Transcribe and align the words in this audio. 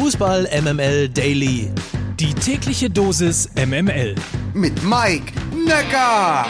Fußball 0.00 0.48
MML 0.62 1.08
Daily. 1.08 1.72
Die 2.20 2.32
tägliche 2.32 2.88
Dosis 2.88 3.50
MML. 3.56 4.14
Mit 4.54 4.80
Mike 4.84 5.32
Necker. 5.52 6.46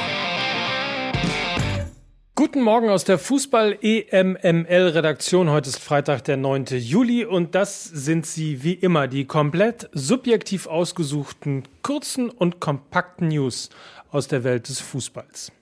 Guten 2.35 2.61
Morgen 2.61 2.91
aus 2.91 3.05
der 3.05 3.19
Fußball-EMML-Redaktion. 3.19 5.49
Heute 5.49 5.71
ist 5.71 5.79
Freitag, 5.79 6.25
der 6.25 6.37
9. 6.37 6.67
Juli 6.77 7.25
und 7.25 7.55
das 7.55 7.85
sind 7.85 8.27
sie 8.27 8.63
wie 8.65 8.75
immer, 8.75 9.09
die 9.09 9.25
komplett 9.25 9.89
subjektiv 9.95 10.67
ausgesuchten, 10.67 11.63
kurzen 11.81 12.29
und 12.29 12.61
kompakten 12.61 13.29
News 13.29 13.71
aus 14.11 14.29
der 14.29 14.45
Welt 14.45 14.69
des 14.69 14.81
Fußballs. 14.81 15.53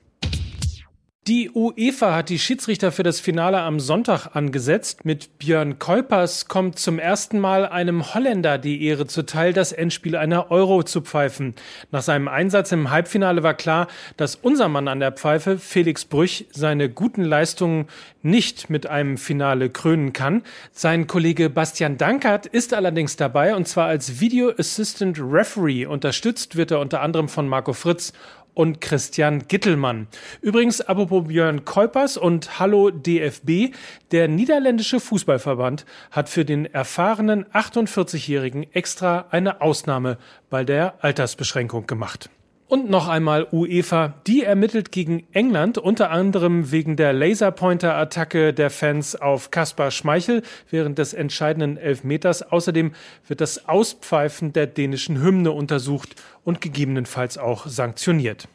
Die 1.29 1.51
UEFA 1.51 2.15
hat 2.15 2.29
die 2.29 2.39
Schiedsrichter 2.39 2.93
für 2.93 3.03
das 3.03 3.19
Finale 3.19 3.59
am 3.59 3.81
Sonntag 3.81 4.37
angesetzt. 4.37 5.05
Mit 5.05 5.41
Björn 5.41 5.81
Kolpers 5.81 6.47
kommt 6.47 6.79
zum 6.79 7.01
ersten 7.01 7.41
Mal 7.41 7.67
einem 7.67 8.15
Holländer 8.15 8.59
die 8.59 8.84
Ehre 8.84 9.09
zuteil, 9.09 9.53
das 9.53 9.73
Endspiel 9.73 10.15
einer 10.15 10.53
Euro 10.53 10.84
zu 10.84 11.01
pfeifen. 11.01 11.57
Nach 11.91 12.03
seinem 12.03 12.29
Einsatz 12.29 12.70
im 12.70 12.91
Halbfinale 12.91 13.43
war 13.43 13.55
klar, 13.55 13.89
dass 14.17 14.37
unser 14.37 14.69
Mann 14.69 14.87
an 14.87 15.01
der 15.01 15.11
Pfeife, 15.11 15.59
Felix 15.59 16.05
Brüch, 16.05 16.47
seine 16.53 16.89
guten 16.89 17.25
Leistungen 17.25 17.89
nicht 18.23 18.70
mit 18.70 18.87
einem 18.87 19.19
Finale 19.19 19.69
krönen 19.69 20.12
kann. 20.12 20.45
Sein 20.70 21.09
Kollege 21.09 21.51
Bastian 21.51 21.98
Dankert 21.98 22.47
ist 22.47 22.73
allerdings 22.73 23.17
dabei 23.17 23.56
und 23.56 23.67
zwar 23.67 23.89
als 23.89 24.20
Video 24.20 24.53
Assistant 24.56 25.19
Referee. 25.20 25.87
Unterstützt 25.87 26.55
wird 26.55 26.70
er 26.70 26.79
unter 26.79 27.01
anderem 27.01 27.29
von 27.29 27.48
Marco 27.48 27.73
Fritz 27.73 28.12
und 28.56 28.80
Christian 28.80 29.46
Gittelmann. 29.48 30.09
Übrigens, 30.41 30.80
apropos 30.80 31.28
Björn 31.28 31.66
Kuipers 31.66 32.16
und 32.16 32.59
Hallo 32.59 32.91
DFB, 32.91 33.74
der 34.12 34.28
niederländische 34.28 34.98
Fußballverband 34.98 35.84
hat 36.10 36.30
für 36.30 36.47
den 36.47 36.64
erfahrenen 36.64 37.45
48-Jährigen 37.52 38.66
extra 38.73 39.27
eine 39.30 39.61
Ausnahme 39.61 40.16
bei 40.48 40.64
der 40.64 41.05
Altersbeschränkung 41.05 41.86
gemacht. 41.86 42.31
Und 42.69 42.91
noch 42.91 43.06
einmal 43.06 43.47
UEFA, 43.53 44.14
die 44.27 44.42
ermittelt 44.42 44.91
gegen 44.91 45.25
England, 45.33 45.78
unter 45.78 46.11
anderem 46.11 46.72
wegen 46.72 46.97
der 46.97 47.12
Laserpointer-Attacke 47.12 48.53
der 48.53 48.70
Fans 48.70 49.14
auf 49.14 49.53
Kaspar 49.53 49.92
Schmeichel 49.92 50.42
während 50.69 50.98
des 50.98 51.14
entscheidenden 51.14 51.77
Elfmeters. 51.77 52.42
Außerdem 52.42 52.92
wird 53.28 53.41
das 53.41 53.69
Auspfeifen 53.69 54.53
der 54.53 54.67
dänischen 54.67 55.22
Hymne 55.22 55.53
untersucht 55.53 56.17
und 56.42 56.61
gegebenenfalls 56.61 57.39
auch 57.39 57.69
sanktioniert. 57.69 58.48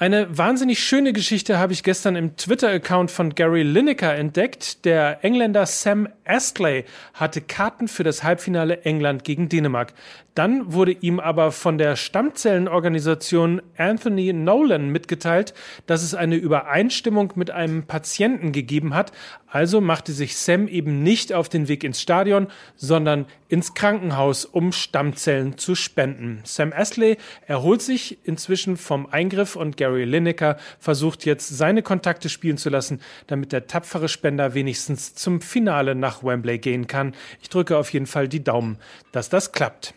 Eine 0.00 0.38
wahnsinnig 0.38 0.82
schöne 0.82 1.12
Geschichte 1.12 1.58
habe 1.58 1.74
ich 1.74 1.82
gestern 1.82 2.16
im 2.16 2.34
Twitter-Account 2.34 3.10
von 3.10 3.34
Gary 3.34 3.62
Lineker 3.62 4.14
entdeckt. 4.14 4.86
Der 4.86 5.22
Engländer 5.22 5.66
Sam 5.66 6.08
Astley 6.24 6.86
hatte 7.12 7.42
Karten 7.42 7.86
für 7.86 8.02
das 8.02 8.22
Halbfinale 8.22 8.80
England 8.84 9.24
gegen 9.24 9.50
Dänemark. 9.50 9.92
Dann 10.34 10.72
wurde 10.72 10.92
ihm 10.92 11.20
aber 11.20 11.52
von 11.52 11.76
der 11.76 11.96
Stammzellenorganisation 11.96 13.60
Anthony 13.76 14.32
Nolan 14.32 14.88
mitgeteilt, 14.88 15.52
dass 15.86 16.02
es 16.02 16.14
eine 16.14 16.36
Übereinstimmung 16.36 17.32
mit 17.34 17.50
einem 17.50 17.82
Patienten 17.82 18.52
gegeben 18.52 18.94
hat. 18.94 19.12
Also 19.48 19.80
machte 19.80 20.12
sich 20.12 20.36
Sam 20.36 20.68
eben 20.68 21.02
nicht 21.02 21.32
auf 21.32 21.48
den 21.48 21.68
Weg 21.68 21.82
ins 21.84 22.00
Stadion, 22.00 22.46
sondern 22.76 23.26
ins 23.48 23.74
Krankenhaus, 23.74 24.44
um 24.44 24.70
Stammzellen 24.70 25.58
zu 25.58 25.74
spenden. 25.74 26.40
Sam 26.44 26.72
Astley 26.72 27.18
erholt 27.46 27.82
sich 27.82 28.18
inzwischen 28.24 28.76
vom 28.76 29.06
Eingriff 29.06 29.56
und 29.56 29.76
Gary 29.90 30.04
Lineker 30.04 30.56
versucht 30.78 31.24
jetzt 31.26 31.48
seine 31.48 31.82
Kontakte 31.82 32.28
spielen 32.28 32.58
zu 32.58 32.70
lassen, 32.70 33.00
damit 33.26 33.52
der 33.52 33.66
tapfere 33.66 34.08
Spender 34.08 34.54
wenigstens 34.54 35.14
zum 35.14 35.40
Finale 35.40 35.94
nach 35.94 36.22
Wembley 36.22 36.58
gehen 36.58 36.86
kann. 36.86 37.14
Ich 37.42 37.48
drücke 37.48 37.76
auf 37.76 37.92
jeden 37.92 38.06
Fall 38.06 38.28
die 38.28 38.44
Daumen, 38.44 38.78
dass 39.12 39.28
das 39.28 39.52
klappt. 39.52 39.94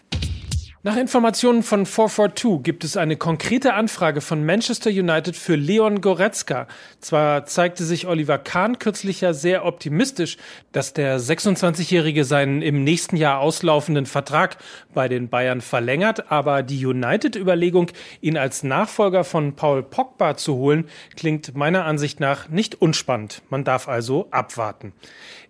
Nach 0.86 0.98
Informationen 0.98 1.64
von 1.64 1.86
442 1.86 2.62
gibt 2.62 2.84
es 2.84 2.98
eine 2.98 3.16
konkrete 3.16 3.74
Anfrage 3.74 4.20
von 4.20 4.46
Manchester 4.46 4.90
United 4.90 5.34
für 5.38 5.56
Leon 5.56 6.02
Goretzka. 6.02 6.68
Zwar 7.00 7.46
zeigte 7.46 7.86
sich 7.86 8.06
Oliver 8.06 8.38
Kahn 8.38 8.80
kürzlich 8.80 9.22
ja 9.22 9.32
sehr 9.32 9.64
optimistisch, 9.64 10.36
dass 10.74 10.92
der 10.92 11.22
26-Jährige 11.22 12.26
seinen 12.26 12.62
im 12.62 12.84
nächsten 12.84 13.16
Jahr 13.16 13.40
auslaufenden 13.40 14.06
Vertrag 14.06 14.58
bei 14.94 15.08
den 15.08 15.30
Bayern 15.30 15.62
verlängert, 15.62 16.30
aber 16.30 16.64
die 16.64 16.86
United-Überlegung, 16.86 17.90
ihn 18.20 18.36
als 18.36 18.64
Nachfolger 18.64 19.24
von 19.24 19.56
Paul 19.56 19.84
Pogba 19.84 20.36
zu 20.36 20.56
holen, 20.56 20.90
klingt 21.16 21.56
meiner 21.56 21.86
Ansicht 21.86 22.20
nach 22.20 22.50
nicht 22.50 22.82
unspannend. 22.82 23.42
Man 23.50 23.64
darf 23.64 23.88
also 23.88 24.28
abwarten. 24.32 24.92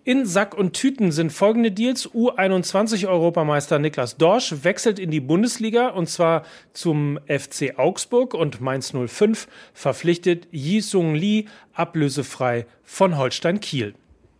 In 0.06 0.26
Sack 0.26 0.54
und 0.54 0.74
Tüten 0.74 1.12
sind 1.12 1.32
folgende 1.32 1.72
Deals. 1.72 2.10
U21-Europameister 2.10 3.78
Niklas 3.78 4.18
Dorsch 4.18 4.54
wechselt 4.62 4.98
in 4.98 5.10
die 5.10 5.22
Bundesliga 5.26 5.88
und 5.88 6.08
zwar 6.08 6.44
zum 6.72 7.18
FC 7.26 7.78
Augsburg 7.78 8.34
und 8.34 8.60
Mainz 8.60 8.92
05 8.92 9.48
verpflichtet 9.72 10.48
Yi 10.50 10.80
Sung 10.80 11.14
Lee 11.14 11.46
ablösefrei 11.72 12.66
von 12.82 13.16
Holstein 13.16 13.60
Kiel. 13.60 13.94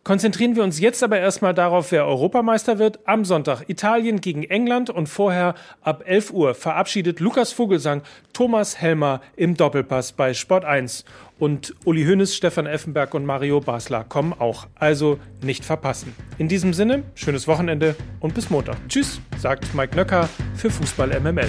Konzentrieren 0.04 0.54
wir 0.54 0.62
uns 0.62 0.80
jetzt 0.80 1.02
aber 1.02 1.18
erstmal 1.18 1.54
darauf, 1.54 1.90
wer 1.90 2.06
Europameister 2.06 2.78
wird. 2.78 2.98
Am 3.06 3.24
Sonntag 3.24 3.64
Italien 3.68 4.20
gegen 4.20 4.44
England 4.44 4.90
und 4.90 5.08
vorher 5.08 5.54
ab 5.80 6.02
11 6.04 6.30
Uhr 6.30 6.54
verabschiedet 6.54 7.20
Lukas 7.20 7.52
Vogelsang 7.52 8.02
Thomas 8.34 8.78
Helmer 8.78 9.22
im 9.34 9.56
Doppelpass 9.56 10.12
bei 10.12 10.34
Sport 10.34 10.66
1. 10.66 11.06
Und 11.38 11.74
Uli 11.86 12.04
Hoeneß, 12.04 12.36
Stefan 12.36 12.66
Effenberg 12.66 13.14
und 13.14 13.24
Mario 13.24 13.60
Basler 13.60 14.04
kommen 14.04 14.34
auch. 14.38 14.66
Also 14.74 15.18
nicht 15.40 15.64
verpassen. 15.64 16.14
In 16.36 16.48
diesem 16.48 16.74
Sinne, 16.74 17.02
schönes 17.14 17.48
Wochenende 17.48 17.96
und 18.20 18.34
bis 18.34 18.50
Montag. 18.50 18.76
Tschüss, 18.88 19.22
sagt 19.38 19.74
Mike 19.74 19.96
Nöcker 19.96 20.28
für 20.54 20.68
Fußball 20.68 21.18
MML. 21.18 21.48